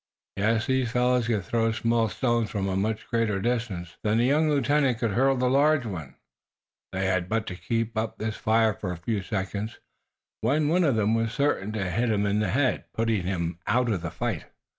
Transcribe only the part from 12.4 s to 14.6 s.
head, putting him out of the fight.